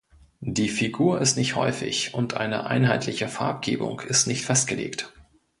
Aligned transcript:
Die 0.39 0.69
Figur 0.69 1.21
ist 1.21 1.37
nicht 1.37 1.55
häufig, 1.55 2.15
und 2.15 2.33
eine 2.33 2.65
einheitliche 2.65 3.27
Farbgebung 3.27 3.99
ist 3.99 4.25
nicht 4.25 4.43
festgelegt. 4.43 5.13